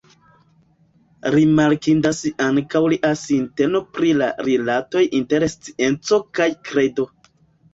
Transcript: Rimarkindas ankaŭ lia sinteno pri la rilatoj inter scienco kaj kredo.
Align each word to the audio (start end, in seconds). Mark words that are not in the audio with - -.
Rimarkindas 1.35 2.21
ankaŭ 2.47 2.81
lia 2.93 3.11
sinteno 3.25 3.83
pri 3.99 4.15
la 4.23 4.31
rilatoj 4.49 5.05
inter 5.21 5.47
scienco 5.57 6.21
kaj 6.41 6.49
kredo. 6.73 7.11